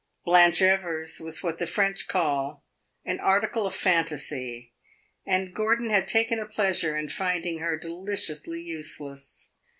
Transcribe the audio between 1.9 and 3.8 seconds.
call an article of